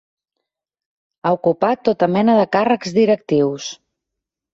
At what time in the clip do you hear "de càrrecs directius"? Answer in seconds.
2.39-3.69